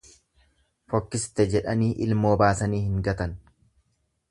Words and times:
Fokkiste 0.93 1.45
jedhanii 1.51 1.91
ilmoo 2.07 2.33
baasanii 2.43 2.83
hin 2.89 3.07
gatan. 3.11 3.39